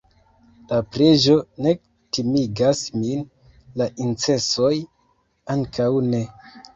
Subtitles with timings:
[0.69, 1.33] la preĝo
[1.65, 1.73] ne
[2.17, 3.21] timigas min,
[3.81, 4.71] la incensoj
[5.57, 6.23] ankaŭ ne.